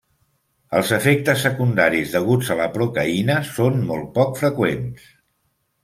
[0.79, 5.11] Els efectes secundaris deguts a la procaïna són molt poc freqüents.